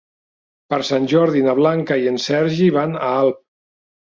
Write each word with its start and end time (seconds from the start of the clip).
Per 0.73 0.79
Sant 0.87 1.05
Jordi 1.11 1.43
na 1.49 1.55
Blanca 1.61 1.99
i 2.05 2.09
en 2.13 2.17
Sergi 2.25 2.73
van 2.79 2.99
a 3.03 3.15
Alp. 3.23 3.43